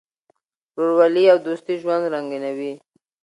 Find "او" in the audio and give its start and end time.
1.31-1.37